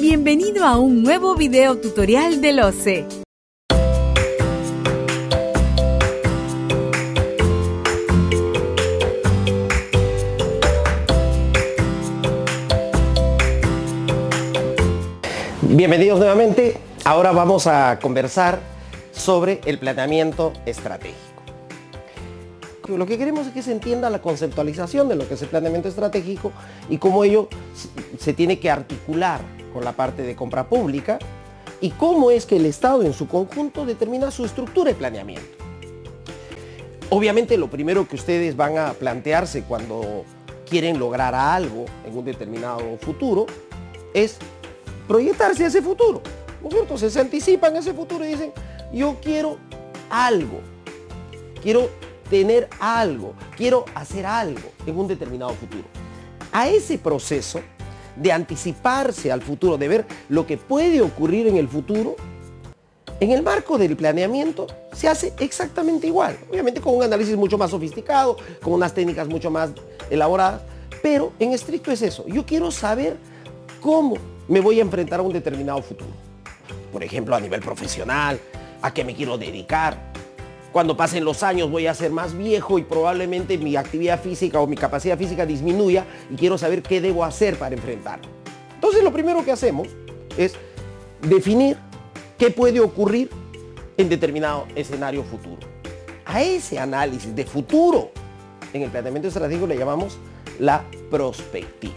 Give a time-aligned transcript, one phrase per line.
[0.00, 3.04] Bienvenido a un nuevo video tutorial del OCE.
[15.62, 16.76] Bienvenidos nuevamente.
[17.04, 18.60] Ahora vamos a conversar
[19.10, 21.42] sobre el planeamiento estratégico.
[22.86, 25.88] Lo que queremos es que se entienda la conceptualización de lo que es el planeamiento
[25.88, 26.52] estratégico
[26.88, 27.48] y cómo ello
[28.16, 31.18] se tiene que articular con la parte de compra pública
[31.80, 35.64] y cómo es que el Estado en su conjunto determina su estructura de planeamiento.
[37.10, 40.24] Obviamente lo primero que ustedes van a plantearse cuando
[40.68, 43.46] quieren lograr algo en un determinado futuro
[44.12, 44.38] es
[45.06, 46.20] proyectarse a ese futuro.
[46.62, 46.98] ¿No es cierto?
[46.98, 48.52] Se anticipan ese futuro y dicen,
[48.92, 49.58] yo quiero
[50.10, 50.60] algo,
[51.62, 51.88] quiero
[52.28, 55.84] tener algo, quiero hacer algo en un determinado futuro.
[56.52, 57.60] A ese proceso
[58.20, 62.16] de anticiparse al futuro, de ver lo que puede ocurrir en el futuro,
[63.20, 66.38] en el marco del planeamiento se hace exactamente igual.
[66.50, 69.70] Obviamente con un análisis mucho más sofisticado, con unas técnicas mucho más
[70.08, 70.62] elaboradas,
[71.02, 72.26] pero en estricto es eso.
[72.28, 73.16] Yo quiero saber
[73.80, 76.10] cómo me voy a enfrentar a un determinado futuro.
[76.92, 78.40] Por ejemplo, a nivel profesional,
[78.82, 80.12] a qué me quiero dedicar,
[80.72, 84.66] cuando pasen los años voy a ser más viejo y probablemente mi actividad física o
[84.66, 88.28] mi capacidad física disminuya y quiero saber qué debo hacer para enfrentarlo.
[88.74, 89.88] Entonces lo primero que hacemos
[90.36, 90.54] es
[91.22, 91.76] definir
[92.36, 93.30] qué puede ocurrir
[93.96, 95.66] en determinado escenario futuro.
[96.24, 98.10] A ese análisis de futuro
[98.72, 100.18] en el planteamiento estratégico le llamamos
[100.58, 101.94] la prospectiva.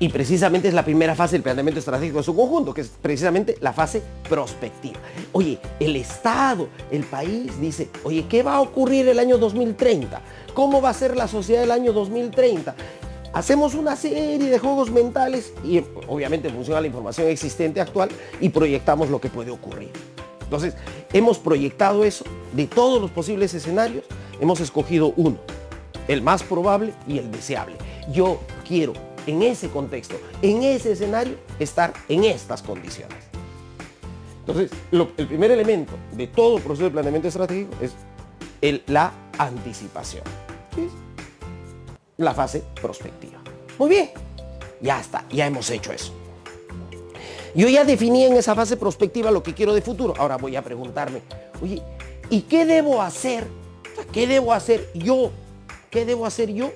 [0.00, 3.56] Y precisamente es la primera fase del planeamiento estratégico de su conjunto, que es precisamente
[3.60, 5.00] la fase prospectiva.
[5.32, 10.20] Oye, el Estado, el país dice, oye, ¿qué va a ocurrir el año 2030?
[10.54, 12.76] ¿Cómo va a ser la sociedad del año 2030?
[13.32, 18.08] Hacemos una serie de juegos mentales y obviamente en función a la información existente actual
[18.40, 19.90] y proyectamos lo que puede ocurrir.
[20.42, 20.74] Entonces,
[21.12, 24.04] hemos proyectado eso de todos los posibles escenarios,
[24.40, 25.38] hemos escogido uno,
[26.06, 27.76] el más probable y el deseable.
[28.10, 33.18] Yo quiero en ese contexto, en ese escenario, estar en estas condiciones.
[34.40, 37.92] Entonces, el primer elemento de todo proceso de planeamiento estratégico es
[38.86, 40.24] la anticipación.
[42.16, 43.38] La fase prospectiva.
[43.78, 44.10] Muy bien,
[44.80, 46.12] ya está, ya hemos hecho eso.
[47.54, 50.14] Yo ya definí en esa fase prospectiva lo que quiero de futuro.
[50.18, 51.22] Ahora voy a preguntarme,
[51.62, 51.82] oye,
[52.30, 53.46] ¿y qué debo hacer?
[54.12, 55.30] ¿Qué debo hacer yo?
[55.90, 56.72] ¿Qué debo hacer yo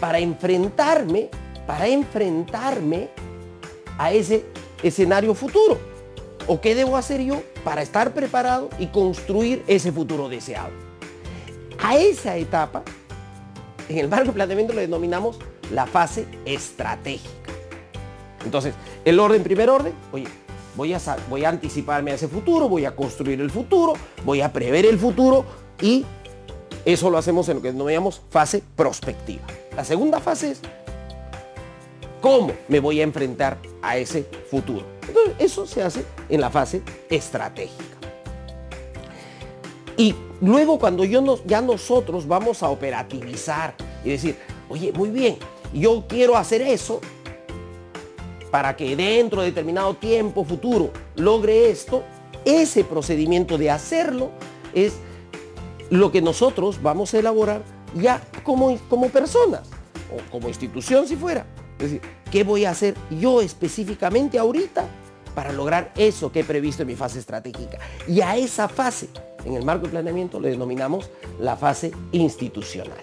[0.00, 1.28] para enfrentarme
[1.68, 3.10] para enfrentarme
[3.98, 4.46] a ese
[4.82, 5.76] escenario futuro?
[6.46, 10.70] ¿O qué debo hacer yo para estar preparado y construir ese futuro deseado?
[11.78, 12.82] A esa etapa,
[13.86, 15.38] en el marco de planteamiento le denominamos
[15.70, 17.52] la fase estratégica.
[18.46, 18.72] Entonces,
[19.04, 20.26] el orden, primer orden, oye,
[20.74, 23.92] voy a, voy a anticiparme a ese futuro, voy a construir el futuro,
[24.24, 25.44] voy a prever el futuro
[25.82, 26.06] y
[26.86, 29.44] eso lo hacemos en lo que denominamos fase prospectiva.
[29.76, 30.62] La segunda fase es
[32.20, 34.84] cómo me voy a enfrentar a ese futuro.
[35.06, 37.84] Entonces, eso se hace en la fase estratégica.
[39.96, 43.74] Y luego cuando yo ya nosotros vamos a operativizar
[44.04, 44.36] y decir,
[44.68, 45.36] oye, muy bien,
[45.72, 47.00] yo quiero hacer eso
[48.50, 52.04] para que dentro de determinado tiempo futuro logre esto,
[52.44, 54.30] ese procedimiento de hacerlo
[54.72, 54.94] es
[55.90, 57.62] lo que nosotros vamos a elaborar
[57.94, 59.68] ya como, como personas
[60.14, 61.46] o como institución si fuera.
[61.78, 62.00] Es decir,
[62.30, 64.84] ¿qué voy a hacer yo específicamente ahorita
[65.34, 67.78] para lograr eso que he previsto en mi fase estratégica?
[68.08, 69.08] Y a esa fase,
[69.44, 72.98] en el marco de planeamiento, le denominamos la fase institucional.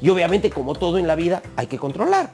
[0.00, 2.32] Y obviamente, como todo en la vida, hay que controlar.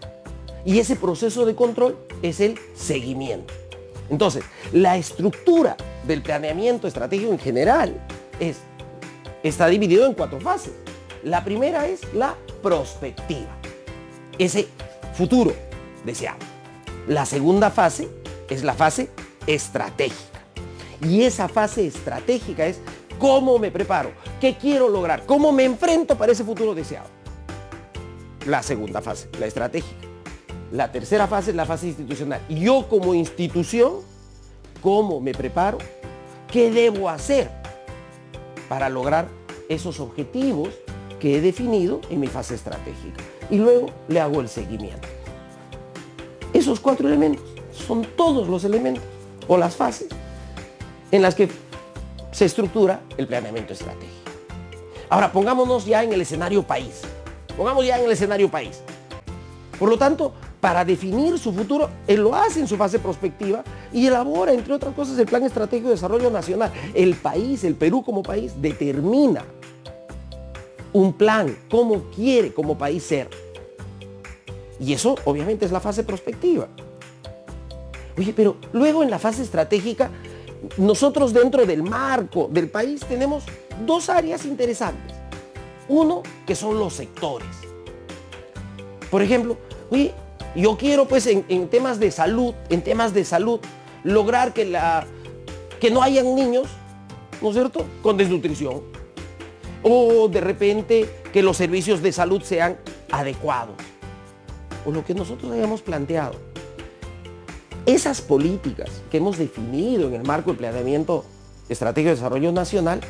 [0.65, 3.53] Y ese proceso de control es el seguimiento.
[4.09, 5.77] Entonces, la estructura
[6.07, 8.01] del planeamiento estratégico en general
[8.39, 8.59] es,
[9.43, 10.73] está dividido en cuatro fases.
[11.25, 13.49] La primera es la prospectiva.
[14.39, 14.69] Ese
[15.17, 15.53] futuro
[16.05, 16.39] deseado.
[17.09, 18.09] La segunda fase
[18.49, 19.11] es la fase
[19.47, 20.41] estratégica.
[21.01, 22.81] Y esa fase estratégica es
[23.19, 27.09] cómo me preparo, qué quiero lograr, cómo me enfrento para ese futuro deseado.
[28.47, 30.07] La segunda fase, la estratégica.
[30.73, 32.41] La tercera fase es la fase institucional.
[32.49, 33.95] Yo como institución,
[34.83, 35.79] ¿cómo me preparo?
[36.51, 37.51] ¿Qué debo hacer
[38.69, 39.29] para lograr
[39.69, 40.71] esos objetivos
[41.21, 43.23] que he definido en mi fase estratégica?
[43.51, 45.09] y luego le hago el seguimiento.
[46.53, 49.05] Esos cuatro elementos son todos los elementos
[49.47, 50.09] o las fases
[51.11, 51.49] en las que
[52.33, 54.13] se estructura el planeamiento estratégico.
[55.09, 57.03] Ahora pongámonos ya en el escenario país.
[57.57, 58.83] Pongamos ya en el escenario país.
[59.79, 63.63] Por lo tanto, para definir su futuro, él lo hace en su fase prospectiva
[63.93, 66.73] y elabora, entre otras cosas, el Plan Estratégico de Desarrollo Nacional.
[66.95, 69.45] El país, el Perú como país, determina
[70.97, 73.29] un plan, cómo quiere como país ser.
[74.81, 76.69] Y eso obviamente es la fase prospectiva.
[78.17, 80.11] Oye, pero luego en la fase estratégica,
[80.79, 83.45] nosotros dentro del marco del país tenemos
[83.85, 85.15] dos áreas interesantes.
[85.87, 87.47] Uno, que son los sectores.
[89.11, 89.59] Por ejemplo,
[89.91, 90.15] oye,
[90.55, 93.61] yo quiero pues en, temas de salud, en temas de salud,
[94.03, 95.07] lograr que, la,
[95.79, 96.69] que no hayan niños,
[97.43, 98.96] ¿no es cierto?, con desnutrición.
[99.89, 102.77] O de repente que los servicios de salud sean
[103.13, 103.77] adecuados.
[104.85, 106.35] O lo que nosotros hayamos planteado.
[107.87, 111.25] Esas políticas que hemos definido en el marco del planeamiento
[111.69, 113.01] estratégico de desarrollo nacional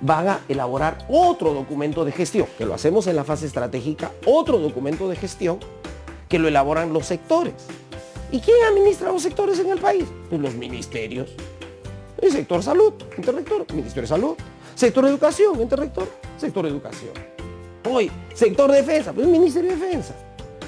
[0.00, 4.58] van a elaborar otro documento de gestión, que lo hacemos en la fase estratégica, otro
[4.58, 5.58] documento de gestión
[6.28, 7.54] que lo elaboran los sectores.
[8.30, 10.04] ¿Y quién administra los sectores en el país?
[10.28, 11.30] Pues los ministerios.
[12.16, 14.36] El sector salud, interrector, Ministerio de Salud.
[14.74, 16.08] Sector educación, interrector,
[16.38, 17.12] sector educación.
[17.88, 20.14] Hoy, sector defensa, pues Ministerio de Defensa.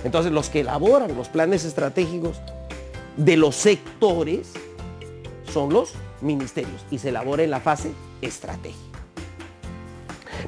[0.05, 2.37] Entonces, los que elaboran los planes estratégicos
[3.17, 4.53] de los sectores
[5.53, 8.99] son los ministerios y se elabora en la fase estratégica.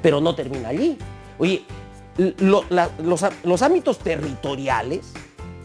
[0.02, 0.98] Pero no termina allí.
[1.38, 1.64] Oye,
[2.38, 5.12] los, ámbitos territoriales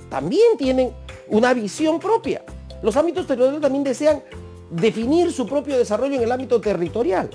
[0.10, 0.92] también tienen
[1.28, 2.44] una visión propia.
[2.84, 4.24] Los ámbitos territoriales también desean
[4.70, 7.30] definir su propio desarrollo en el ámbito territorial.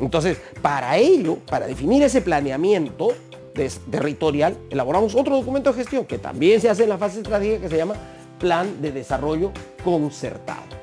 [0.00, 3.14] Entonces, para ello, para definir ese planeamiento
[3.90, 7.68] territorial, elaboramos otro documento de gestión que también se hace en la fase estratégica que
[7.68, 7.94] se llama
[8.38, 9.52] Plan de Desarrollo
[9.82, 10.76] Concertado.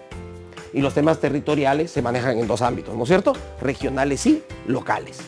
[0.74, 3.34] Y los temas territoriales se manejan en dos ámbitos, ¿no es cierto?
[3.62, 5.20] Regionales y locales.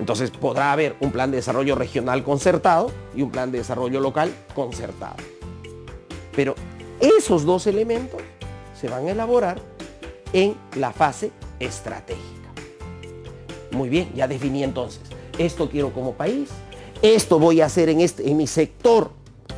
[0.00, 4.30] Entonces podrá haber un plan de desarrollo regional concertado y un plan de desarrollo local
[4.54, 5.16] concertado.
[6.34, 6.54] Pero
[7.00, 8.20] esos dos elementos
[8.78, 9.58] se van a elaborar
[10.32, 11.30] en la fase
[11.60, 12.35] estratégica.
[13.76, 15.02] Muy bien, ya definí entonces,
[15.38, 16.48] esto quiero como país,
[17.02, 19.10] esto voy a hacer en, este, en mi sector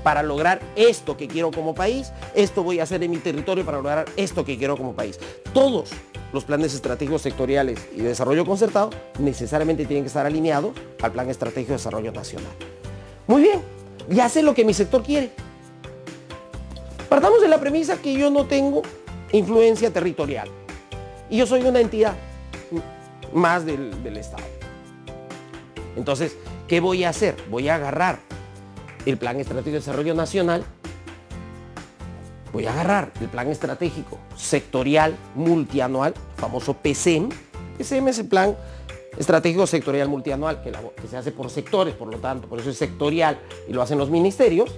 [0.03, 3.77] para lograr esto que quiero como país, esto voy a hacer en mi territorio para
[3.77, 5.21] lograr esto que quiero como país.
[5.53, 5.91] Todos
[6.33, 11.31] los planes estratégicos sectoriales y de desarrollo concertado necesariamente tienen que estar alineados al Plan
[11.31, 12.51] Estratégico de Desarrollo Nacional.
[13.29, 13.61] Muy bien,
[14.11, 15.31] ya sé lo que mi sector quiere.
[17.09, 18.83] Partamos de la premisa que yo no tengo
[19.31, 20.49] influencia territorial
[21.31, 22.15] y yo soy una entidad
[23.33, 24.45] más del, del Estado.
[25.97, 26.37] Entonces,
[26.67, 27.37] ¿qué voy a hacer?
[27.51, 28.19] Voy a agarrar
[29.07, 30.65] el Plan Estratégico de Desarrollo Nacional
[32.53, 37.29] voy a agarrar el plan estratégico sectorial multianual, famoso PCM.
[37.79, 38.57] PCM es el plan
[39.17, 42.77] estratégico sectorial multianual que, que, se hace por sectores, por lo tanto, por eso es
[42.77, 43.39] sectorial
[43.69, 44.75] y lo hacen los ministerios.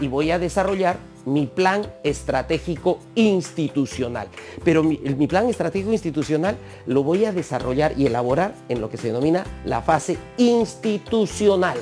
[0.00, 4.28] Y voy a desarrollar mi plan estratégico institucional.
[4.64, 6.56] Pero mi, plan estratégico institucional
[6.86, 11.78] lo voy a desarrollar y elaborar en lo que se denomina la fase institucional.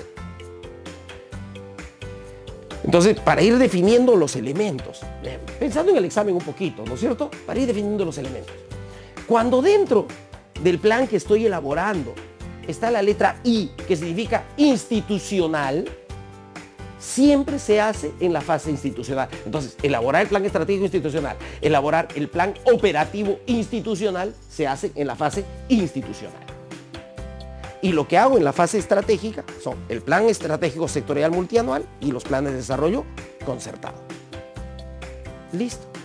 [2.85, 7.01] Entonces, para ir definiendo los elementos, eh, pensando en el examen un poquito, ¿no es
[7.01, 7.31] cierto?
[7.45, 8.55] Para ir definiendo los elementos.
[9.27, 10.07] Cuando dentro
[10.63, 12.15] del plan que estoy elaborando
[12.69, 15.85] está la letra I, que significa institucional,
[16.99, 19.29] siempre se hace en la fase institucional.
[19.45, 25.17] Entonces, elaborar el plan estratégico institucional, elaborar el plan operativo institucional, se hace en la
[25.17, 26.41] fase institucional.
[27.83, 32.11] Y lo que hago en la fase estratégica son el plan estratégico sectorial multianual y
[32.11, 33.05] los planes de desarrollo
[33.45, 34.03] concertado.
[35.53, 35.96] Listo.